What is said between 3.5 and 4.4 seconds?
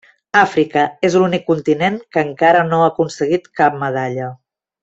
cap medalla.